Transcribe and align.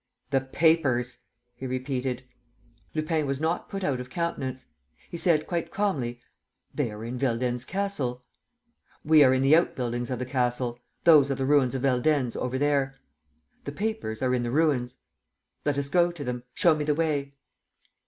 "The 0.31 0.41
papers," 0.41 1.19
he 1.53 1.67
repeated. 1.67 2.23
Lupin 2.95 3.27
was 3.27 3.39
not 3.39 3.69
put 3.69 3.83
out 3.83 3.99
of 3.99 4.09
countenance. 4.09 4.65
He 5.11 5.15
said, 5.17 5.45
quite 5.45 5.69
calmly: 5.69 6.19
"They 6.73 6.89
are 6.91 7.05
in 7.05 7.19
Veldenz 7.19 7.65
Castle." 7.65 8.23
"We 9.05 9.23
are 9.23 9.31
in 9.31 9.43
the 9.43 9.55
out 9.55 9.75
buildings 9.75 10.09
of 10.09 10.17
the 10.17 10.25
castle. 10.25 10.79
Those 11.03 11.29
are 11.29 11.35
the 11.35 11.45
ruins 11.45 11.75
of 11.75 11.83
Veldenz, 11.83 12.35
over 12.35 12.57
there." 12.57 12.95
"The 13.65 13.73
papers 13.73 14.23
are 14.23 14.33
in 14.33 14.41
the 14.41 14.49
ruins." 14.49 14.97
"Let 15.65 15.77
us 15.77 15.87
go 15.87 16.11
to 16.11 16.23
them. 16.23 16.45
Show 16.55 16.73
me 16.73 16.83
the 16.83 16.95
way." 16.95 17.35